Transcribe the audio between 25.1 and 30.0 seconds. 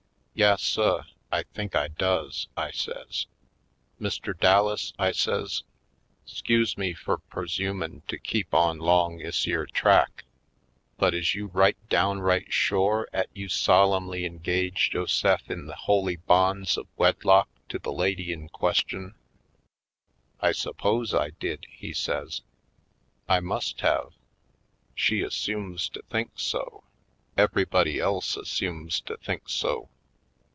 assumes to think so— everybody else assumes to think so.